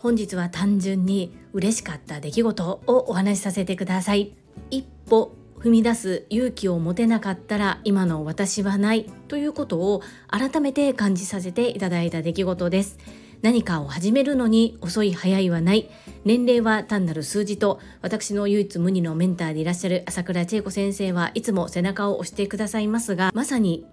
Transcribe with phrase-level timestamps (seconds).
[0.00, 4.32] 本日は単純に嬉しかった出来事をお話しさせてください。
[4.70, 12.98] 一歩踏み出す勇気を持てなかったら今の私はないということを改めて感じさせていただいた出来事です。
[13.42, 15.90] 何かを始めるのに遅い早いはない。
[16.24, 23.86] 年齢は単なる数字と私の唯一無二のメンターでいらっしゃる朝倉千恵子先生はいつも背中を押してくださいますがまさに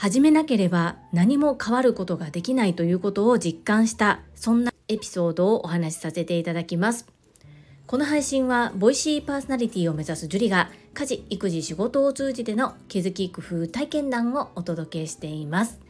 [0.00, 7.04] 始めなければ何も変わることができないということを実感したそんなエピソードをお話しさせていただきます。
[7.84, 15.80] この配信はボイシーパーソナリティを目指すジュリが家事育児仕事を通じての気づき工夫体験談をお届けしています。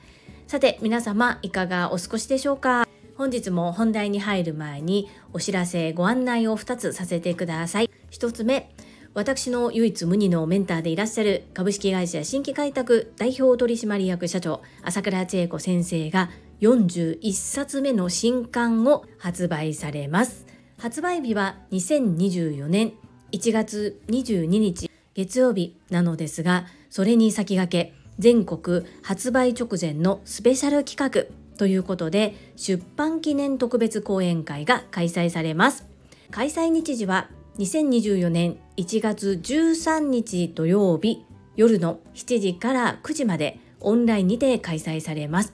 [0.46, 2.88] さて皆様いかがお過ごしでしょうか？
[3.18, 7.90] 本日も本題に入る前にお知らせご案内を2つさせてください。
[8.10, 8.74] 1つ目
[9.18, 20.46] 私の唯一無二のメンターでいらっしゃる株式会社新規開拓代表取締役社長朝倉千恵子先生が41冊目の新刊を発売されます。
[20.78, 22.92] 発売日は2024年
[23.32, 35.88] 1月22日月曜日なのですがそれに先駆け全国発売直前のスペシャル企画ということで出版記念特別講演会が開催されます。
[36.30, 37.28] 開催日時は
[37.58, 41.24] 2024年1月13日土曜日
[41.56, 45.52] 夜の7時から9時までオンラインにて開催されます。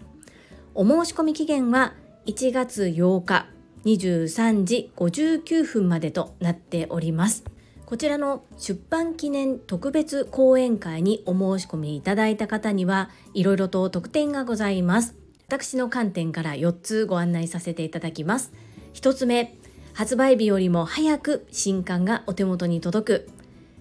[0.75, 1.95] お申し込み期限は
[2.27, 3.47] 1月8日
[3.87, 7.45] 23時59分までとなっております。
[7.87, 15.15] こちらの出版記念特別講演会にお申し込みいただいた方にはいろいろと特典がございます。
[15.47, 18.53] 私の観点から4つご案内させていただきます。
[18.93, 19.57] 1つ目
[19.95, 23.31] 発売日よりも早く新刊がお手元に届く。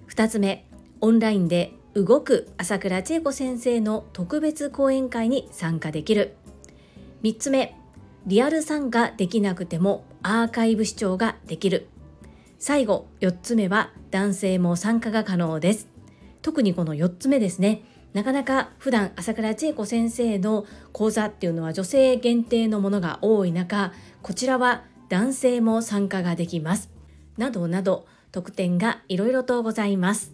[0.09, 0.63] 2つ目
[1.01, 6.35] オンラインで動く朝倉千恵子先生の特別講演会に参加できる。
[7.23, 7.75] 3つ目
[8.27, 11.87] リアル参加できなくてもアーカイブ視聴ができる。
[12.59, 15.87] 最後4つ目は男性も参加が可能です。
[16.43, 17.81] 特にこの4つ目ですね。
[18.13, 26.89] なかなか普段朝倉千恵子先生の講座っていうのは女性限定のものが多い中こちらは男性も参加ができます。
[27.37, 30.33] などなど特典がいろいろとございます。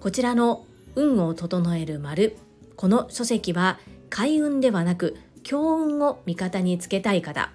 [0.00, 2.36] こちらの運を整える丸
[2.74, 3.78] この書籍は
[4.10, 7.52] 開運ではなく強運を味方につけたい方。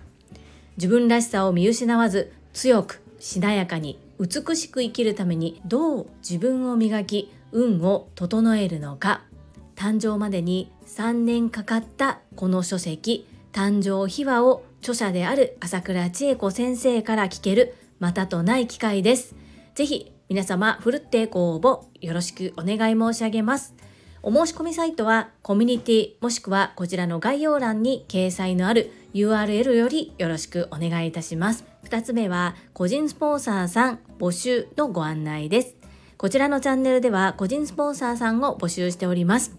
[0.78, 9.24] 自分らしさを見失わず強くしなやかに美しく生きるためにどう自分を磨き運を整えるのか。
[9.76, 19.36] 誕生までに3年かかったこの書籍誕生秘話を著者である朝倉千恵子先生から聞けるまたとない機会です。
[19.76, 23.76] ぜひ皆様ふるってご応募よろしくお願い申し上げます。
[24.24, 31.66] お申し込みサイトはコミュニティもしくはこちらの概要欄に掲載のある URL よりよろしくお願いいたします。
[31.86, 35.76] 2つ目は個人スポンサーさん募集のご案内です。
[36.18, 39.56] こちらのチャンネルでは個人スポンサーさんを募集しております。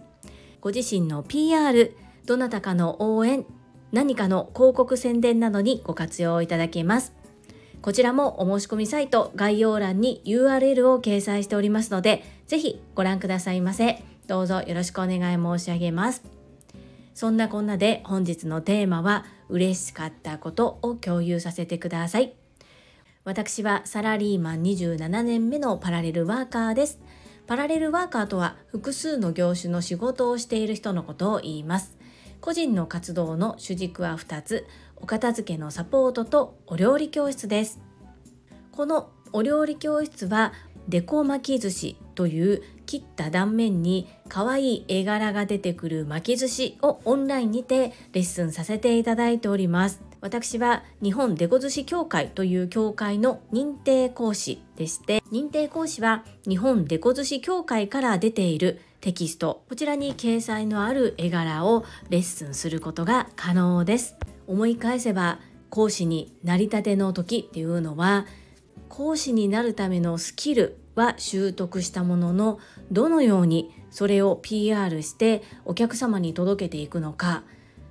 [0.61, 1.97] ご自身の PR、
[2.27, 3.47] どなたかの応援、
[3.93, 7.15] 何かの広告宣伝などにご活用いただけます。
[7.81, 14.03] こちらもお申し込みサイト概要欄に URL を掲載しておりますので、ぜひご覧くださいませ。
[14.26, 16.22] どうぞよろしくお願い申し上げます。
[17.15, 22.34] そんなこんなで本日のテーマは嬉しかったことを共有させてください。
[23.25, 27.00] 私はサラリーマン27年目のパラレルワーカーです。
[27.47, 31.98] パラレルワーカーとは複数の業種の仕事をしている人のことを言います。
[32.41, 34.66] 個人の活動の主軸は2つ、
[34.97, 37.81] お片付けのサポートとお料理教室です。
[38.72, 40.53] このお料理教室は
[40.88, 50.00] デコ巻き寿司という切った断面に可愛い絵柄が出てくる巻き寿司をオンラインにてレッスンさせていただいております。
[50.20, 59.63] 私は日本デコ寿司協会という協会の認定講師でして認定講師は日本デコ寿司協会から出ているテキスト。
[59.69, 64.17] こちらに掲載のある絵柄をレッスンすることが可能です。
[64.49, 65.39] 思い返せば
[65.71, 68.27] 講師になりたての時っていうのは
[68.89, 72.59] 講師になるためのスキルは習得したものの
[72.91, 77.44] どのようにそれを PR してお客様に届けていくのか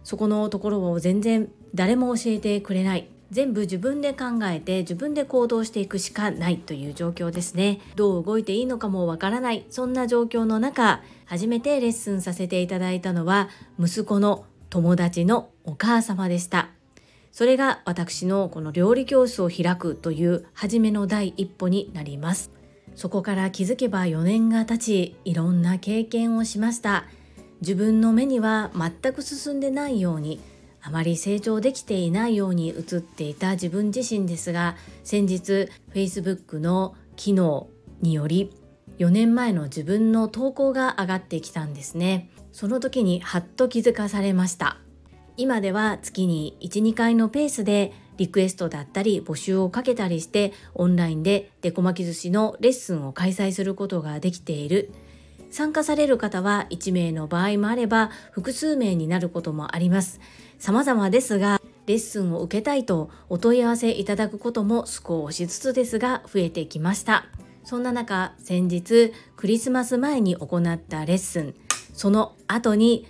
[0.04, 3.08] そこのところを全然誰も教えてくれない。
[3.32, 7.80] 全部自分で考えて自分で行動していくしかないという状況ですね。
[7.96, 9.66] どう動いていいのかもわからない。
[9.70, 16.70] そんな状況の中初めてレッスンさせていただいたのは息子の友達のお母様でした。
[17.32, 22.52] それが私のこの料理教室を開くという初めの第一歩になります。
[22.96, 27.06] そこから気づけば4年が経ちいろんな経験をしました。
[27.62, 30.40] 自分の目には全く進んでないように
[30.88, 37.68] あまり成長できていないように映っていた自分自身ですが先日 Facebook の機能
[38.02, 38.54] により
[38.98, 42.30] 4年前の自分の投稿が上がってきたんですね。
[42.54, 44.78] その時にハッと気づかされました。
[45.36, 54.94] 今では月に12回のペースでリクエストだったり募集をかけたりしてオンラインでデコ巻き寿司のレッスンを開催することができている。
[55.50, 60.20] 参加される方は1名の場合もあれば複数名になることもあります。
[60.60, 67.26] 様々ですがレッスンを受けたいとお問い合わせいただくことも少しずつですが増えてきました。
[67.64, 71.56] そんな中先日クリスマス前に行ったレッスン。
[71.94, 73.08] その後に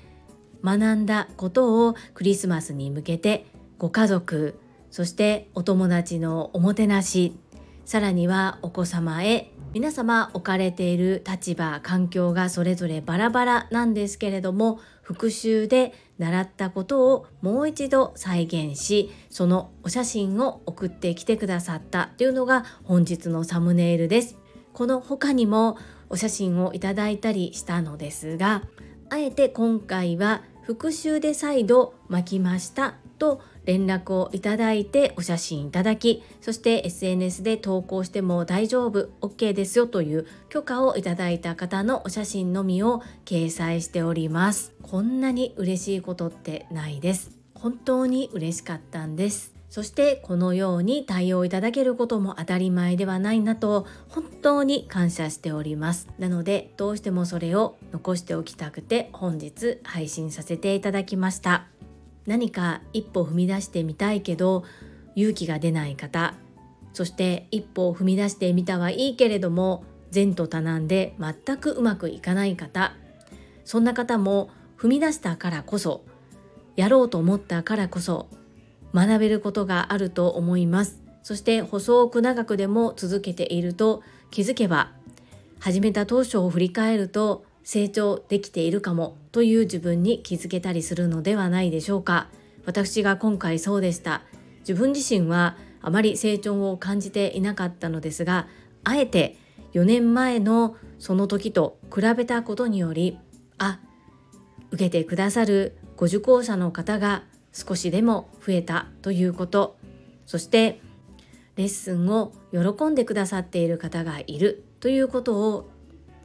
[0.64, 3.46] 学んだことをクリスマスに向けて
[3.78, 4.60] ご家族
[4.90, 7.38] そしてお友達のおもてなし
[7.86, 24.38] さらにはお子様へ皆様置かれている立場環境がそれぞれバラバラなんですけれども復習で習ったことをもう一度再現しそのお写真を送ってきてくださったというのが本日のサムネイルです。
[24.74, 25.78] この他にも
[26.10, 28.62] お写真をいただいたりしたのですが
[29.10, 32.96] あえて今回は復習で再度巻きました。
[33.18, 44.74] と連絡をいただいてお写真いただきそして SNS で投稿しても大丈夫 OK ですよという許可をいただいた方のお写真のみを掲載しております。
[44.81, 47.31] こんなに嬉しいことってないです。
[47.54, 49.58] 本当に嬉しかったんです。
[49.69, 56.08] そしてこのように対応いただけることも当たり前ではないなと本当に感謝しております。
[56.18, 61.68] なのでどうしてもそれを残しておきたくて本日配信させていただきました。
[62.28, 64.64] 何か一歩踏み出してみたいけど
[65.16, 66.36] 勇気が出ない方
[66.94, 69.84] そして一歩を踏み出してみたはいいけれども
[70.14, 72.94] 前途多難で全くうまくいかない方
[73.66, 76.04] そんな方も踏み出したからこそ
[76.76, 78.28] やろうと思ったからこそ
[78.94, 81.08] 学べることがあると思います。
[81.28, 84.02] そして細く長くでも続けていると
[84.32, 84.94] 気づけば
[85.60, 92.30] 始めた当初を振り返ると成長できているかもという自分に気づけたりするのではないでしょうか。
[92.66, 94.22] 私が今回そうでした。
[94.60, 98.48] 自分自身はあまり成長を感じていなかったのですが
[98.86, 99.36] あえて
[99.74, 103.18] 4年前のその時と比べたことにより
[103.58, 103.81] あ
[104.72, 109.75] 受けてくださるご受講者の方が少しでも増えたということ。
[110.25, 110.80] そして
[111.58, 115.69] レッスンを喜んでくださっている方がいるということを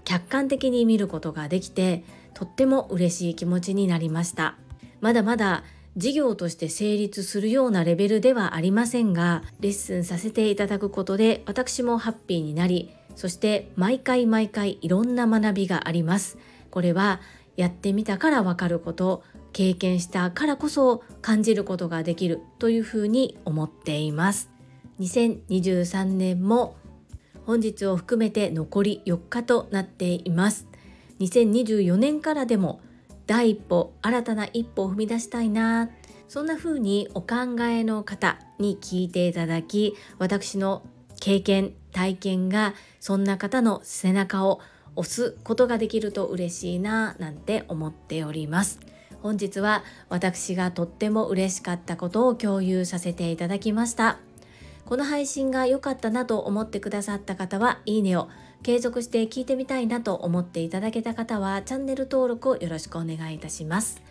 [0.05, 2.05] 客観的に見ることができて
[2.35, 4.57] とっても嬉しい気持ちになりました。
[5.01, 5.65] まだまだ
[5.97, 16.39] 事業として成立するようなレベルではありませんがレッスンさせていただくことで私もハッピーになりそして毎回毎回いろんな学びがあります。
[16.71, 17.21] これは
[17.57, 19.23] やってみたからわかること
[19.53, 24.51] 経験したからこそ感じることができるというふうに思っています。
[25.01, 26.77] 2023年も
[27.47, 30.67] 本日を含めて残り4日となっています。
[31.21, 32.81] 2024年からでも
[33.27, 35.91] 第一歩新たな一歩を踏み出したいな。
[36.29, 40.83] そんな風にお考えの方に聞いていただき私の
[41.21, 44.61] 経験体験がそんな方の背中を
[44.97, 48.81] 押すことができると嬉しいななんて思っております。
[49.23, 54.19] 本日は私がとっても嬉しかったことを共有させていただきました。
[54.93, 58.29] この配信が良かったなと思ってくださった方はいいねを
[58.63, 64.03] 継続して聞いてみたいなと思っていただけた方はチャンネル登録をよろしくお願いいたします。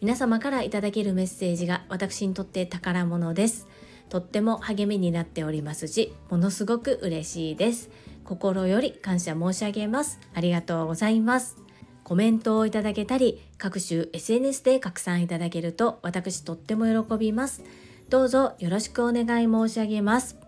[0.00, 3.66] 皆様からいただけるメッセージが私にとって宝物です。
[4.10, 7.90] とっても励みになっておりますしものすごく嬉しいです。
[8.22, 10.20] 心より感謝申し上げます。
[10.34, 11.56] ありがとうございます。
[12.04, 17.64] コメントをいただけたり各種 SNS で拡散いただけると私とっても喜びます。
[18.08, 20.38] どうぞよろしくお願い申し上げます。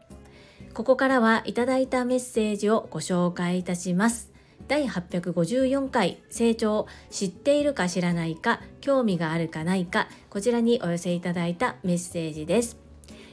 [0.73, 4.31] ここからはいただいたメッセージをご紹介いたします。
[4.67, 12.79] 第854回成長知っているか知らないか興味があるかないかこちらにお寄せいただいたメッセージです。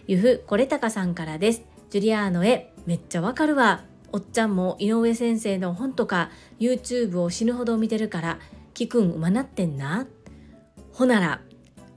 [0.07, 1.63] ゆふこれたかさんからです。
[1.89, 3.85] ジュリアーノへめっちゃわかるわ。
[4.11, 8.39] おっちゃんも井上先生の本とか YouTube を死ぬほど見てるから
[8.73, 10.05] 聞くんうまなってんな。
[10.91, 11.41] ほなら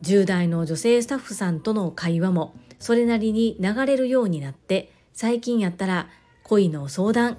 [0.02, 6.08] 10代の女性スタッフさんとの会話もそれなりに流れるようになって最近やったら
[6.44, 7.36] 恋の相談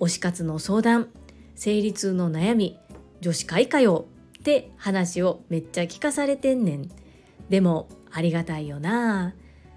[0.00, 1.08] 推し活の相談
[1.54, 2.78] 生理痛の悩み
[3.20, 4.06] 女子会かよ
[4.38, 6.90] って話をめっちゃ聞かされてんねん。
[7.48, 9.34] でもありがたいよな。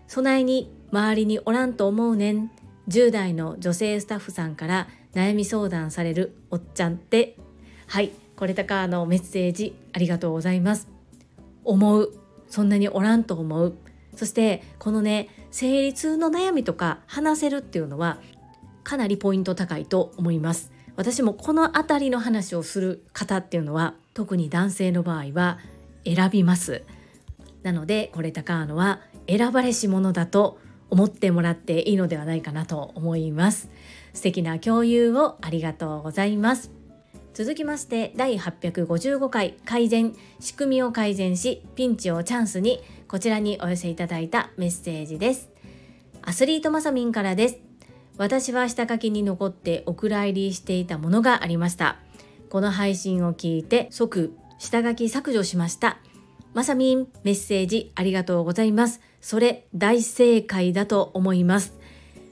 [0.08, 2.52] 備えに周りにおらんと思うねん。
[2.88, 7.38] 10代の女性スタッフさんから悩み相談されるおっちゃんって。
[7.88, 10.88] はいこれたかのメッセージありがとうございます。
[11.64, 12.21] 思う。
[12.52, 13.76] そんなにおらんと思う。
[14.16, 18.20] そしてこのね生理痛の悩みとか話せるっていうのは
[18.84, 20.72] かなりポイント高いと思います。
[20.98, 25.60] 私もこの辺りの話をする方っていうのは特に男性の場合は
[26.06, 26.84] 選びます。
[27.64, 33.70] なのでこれ高野は選ばれし者だと思ってもらっていいのではないかなと思います。
[34.14, 36.81] 素敵な共有をありがとうございます。
[37.34, 45.50] 続きまして第855回改善仕組みを改善しピンチをチャンスにこちらにお寄せいただいたメッセージです。
[46.22, 47.58] アスリートマサミンからです。
[48.18, 51.98] 私は下書きに残ってお蔵入りしていたものがありました。
[52.50, 56.00] この配信を聞いて即下書き削除しました。
[56.54, 59.00] まさみんメッセージありがとうございます。
[59.22, 61.81] それ大正解だと思います。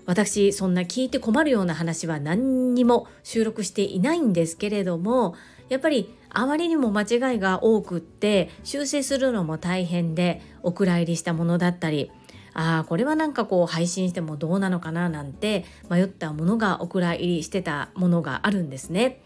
[0.10, 5.36] 私そんな聞いて困るような話は何にも収録していないんですけれども
[5.70, 12.10] やっぱりあまりにも間違いが多くって修正するのも大変でお蔵入りしたものだったり
[12.56, 19.22] ああこれはなんかこう配信してもどうなのかななんて迷ったものがお蔵入りしてたものがあるんですね。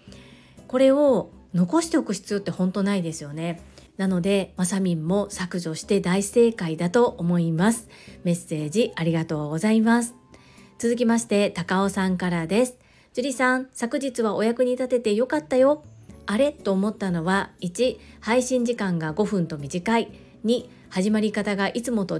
[0.68, 3.62] これを残しておく必要って本当ないですよね。
[3.96, 7.88] なのでまさみんも削除して大正解だと思います。
[8.26, 10.23] メッセージありがとうございます。
[10.84, 12.76] 続きまして高尾さんからです。
[13.14, 15.86] 樹里さん昨日はお役に立ててよかったよ。
[16.26, 20.12] あれと思ったのは1配信時間が5分と短い。
[20.44, 22.20] 2始まり方がいつもと違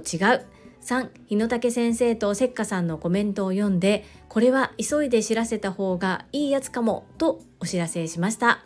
[0.80, 8.64] 3日野武先生とせっかさんのコメントを読んでこれは急いで知らせた方がいいやつかもとお知らせしました。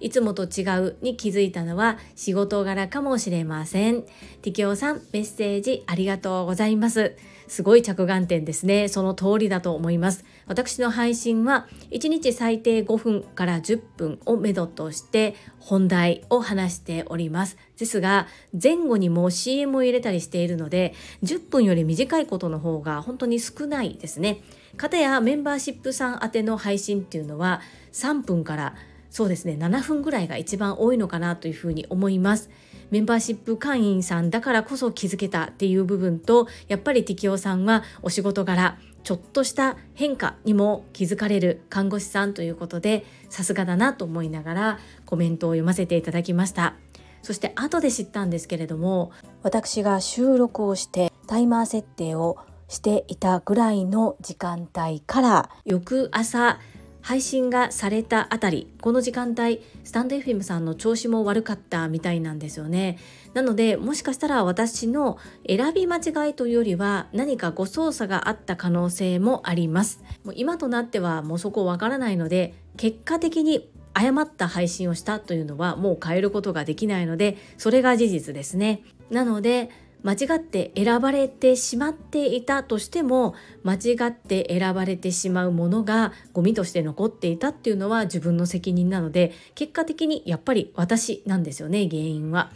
[0.00, 4.02] いつもと違うに気づいたのは仕事柄かもしれません。
[4.42, 7.14] ティキオさん、メッセージありがとうございます。
[7.48, 8.88] すごい着眼点ですね。
[8.88, 10.24] その通りだと思います。
[10.46, 17.56] 私の配信は1日最低5分から10分をめどとして本題を話しております。
[17.78, 18.26] ですが
[18.60, 24.40] 前後にも CM を入れたりしているので10分より短いことの方が本当に少ないですね。
[24.76, 27.60] かたやメンバーシップさん宛ての配信っていうのは
[27.92, 28.74] 3分から
[29.10, 32.50] そうですね7分ぐらいが一番多いのかなというふうに思います
[32.90, 46.74] メンバーシップ会員さんだからこそ気づけたっていう部分とやっぱり適応さんはお仕事柄ちょっとした変化にも気づかれる看護師さんということでさすがだなと思いながらコメントを読ませていただきました。
[47.22, 49.10] そして後で知ったんですけれども
[49.42, 52.38] 私が収録をしてタイマー設定を
[52.68, 56.60] していたぐらいの時間帯から翌朝
[57.06, 62.98] 配信がされたあたりこの時間帯スタンド FM さんの調子も悪かったみたいなんですよね。
[63.32, 70.02] なのでもしかしたら私の選び間違いというよりは何か誤操作があった可能性もあります。
[70.24, 78.82] もう今となってはもうそこわからないので結果的に誤った配信をしたというのはもう変えることができないのでそれが事実ですね。
[79.10, 79.70] なので
[80.06, 83.34] 間違って選ばれてしまっていたとしても
[83.64, 92.52] 間違って選ばれてしまうものがゴミとして残っていたっていうのは自分の責任なので結果的にやっぱり私なんですよね原因は。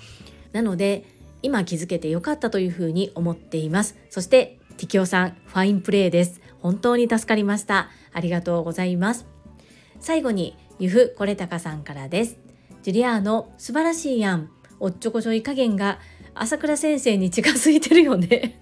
[0.53, 1.05] なので
[1.43, 3.97] 今気づけてよかったというふうに思っています。
[4.11, 6.41] そしてティキオさんファインプレーです。
[6.61, 7.91] 本当に助かりました。
[8.13, 9.27] ありがとうございます。
[9.99, 12.39] 最後にゆふこれたかさんからです。
[12.83, 14.51] ジュリアーノ素晴らしいやん。
[14.79, 15.99] おっちょこちょい加減が
[16.35, 18.61] 朝倉先生に近づいてるよね。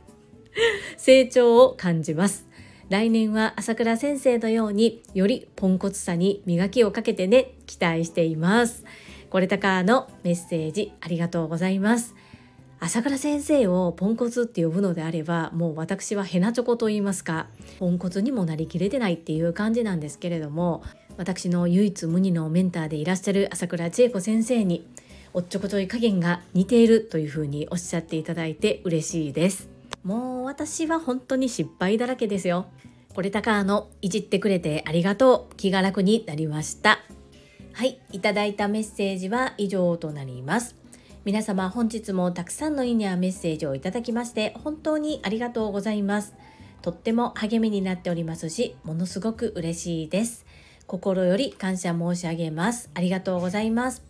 [0.97, 2.47] 成長を感じます。
[2.89, 8.85] 来年は朝倉先生のようによりポンコツさに磨きをかけてね期待しています。
[9.31, 12.15] これたかのメッセージありがとうございます。
[12.81, 17.49] 朝倉先生をポンコツって呼ぶのであればもう私はヘナチョコと言いますか。
[17.79, 20.83] ポンコツにもなりきれてないっていう感じなんですけれども
[21.19, 24.87] 私の唯一無二のメンターでいらっしゃる朝倉千恵子先生に
[25.35, 29.69] おっちょこちょい加減が似ているというふうにおっしゃっていただいて嬉しいです。
[30.03, 32.67] もう私は本当に失敗だらけですよ。
[33.15, 35.57] これたかのいじってくれてありがとう。
[35.57, 37.01] 気が楽になりました。
[37.73, 40.77] はいいただいたメッセージは以上となります。
[41.25, 46.35] 皆様本日もたくさんのいいねやメッセージをいただきまして本当にありがとうございます。
[46.81, 50.47] とっても励みになっておりますしものすごく嬉しいです。
[50.87, 52.91] 心より感謝申し上げます。
[52.95, 54.08] ありがとうございます。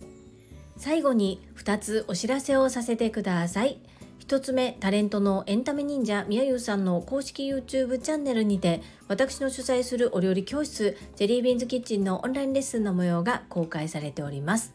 [0.78, 3.78] 最後に2つお知らせをさせてください。
[4.20, 14.73] 1つ目タレントのエンタメ忍者みやゆうさんの公式 YouTube チャンネルにて私の主催するお料理教室ジェリービーンズキッチンのオンラインレッスンの模様が公開されております。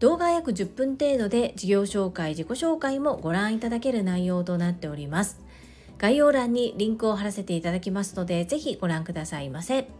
[0.00, 5.40] 動画約10分程度で事業紹介自己紹介もご覧いただける内容となっております。
[5.98, 9.99] 概要欄にリンクを貼らせていただきますのでぜひご覧くださいませ。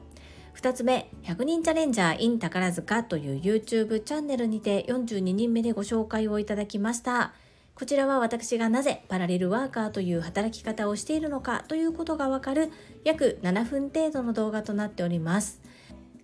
[0.54, 7.33] 2つ目100人チャレンジャー in 宝塚という YouTube チャンネルにて42人目でご紹介をいただきました。
[7.75, 12.71] こちらは私がなぜパラレルワーカーという働き方をしているのかということがわかる
[13.04, 15.62] 約7分程度の動画となっております。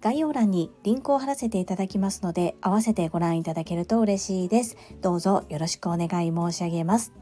[0.03, 4.77] 概要欄にリンクを貼らせていただきますので合わせてご覧いただけると嬉しいです。
[5.01, 7.13] どうぞよろしくお願い申し上げます。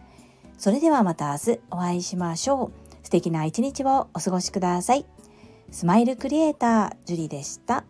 [0.59, 2.73] それではまた明日お会いしましょう。
[3.05, 5.14] 素敵な一日をお過ごしください。
[5.71, 7.85] スマイルクリエイタージュリでした。